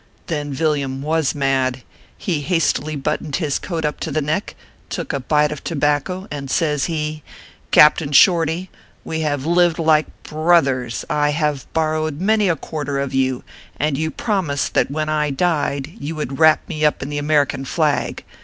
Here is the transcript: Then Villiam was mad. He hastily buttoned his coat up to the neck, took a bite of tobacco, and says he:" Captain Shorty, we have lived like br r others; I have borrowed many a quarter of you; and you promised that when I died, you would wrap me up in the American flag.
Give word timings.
Then 0.25 0.51
Villiam 0.51 1.03
was 1.03 1.35
mad. 1.35 1.83
He 2.17 2.41
hastily 2.41 2.95
buttoned 2.95 3.35
his 3.35 3.59
coat 3.59 3.85
up 3.85 3.99
to 3.99 4.09
the 4.09 4.19
neck, 4.19 4.55
took 4.89 5.13
a 5.13 5.19
bite 5.19 5.51
of 5.51 5.63
tobacco, 5.63 6.27
and 6.31 6.49
says 6.49 6.85
he:" 6.85 7.21
Captain 7.69 8.11
Shorty, 8.11 8.71
we 9.03 9.19
have 9.19 9.45
lived 9.45 9.77
like 9.77 10.07
br 10.23 10.39
r 10.39 10.53
others; 10.55 11.05
I 11.07 11.29
have 11.29 11.71
borrowed 11.73 12.19
many 12.19 12.49
a 12.49 12.55
quarter 12.55 12.97
of 12.99 13.13
you; 13.13 13.43
and 13.77 13.95
you 13.95 14.09
promised 14.09 14.73
that 14.73 14.89
when 14.89 15.07
I 15.07 15.29
died, 15.29 15.91
you 15.99 16.15
would 16.15 16.39
wrap 16.39 16.67
me 16.67 16.83
up 16.83 17.03
in 17.03 17.09
the 17.09 17.19
American 17.19 17.63
flag. 17.63 18.23